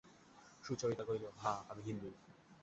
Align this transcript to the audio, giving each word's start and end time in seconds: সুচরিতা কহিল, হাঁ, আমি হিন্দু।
সুচরিতা 0.63 1.03
কহিল, 1.03 1.25
হাঁ, 1.37 1.59
আমি 1.69 1.81
হিন্দু। 1.83 2.09